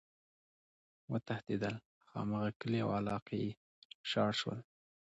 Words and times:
وتښتيدل!! 1.11 1.75
هماغه 2.13 2.49
کلي 2.59 2.79
او 2.85 2.89
علاقي 2.99 3.37
ئی 3.45 3.49
شاړ 4.09 4.31
شول، 4.39 4.59